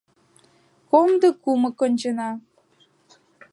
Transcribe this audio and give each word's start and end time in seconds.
Комдык-кумык 0.89 1.77
ончена. 1.85 2.29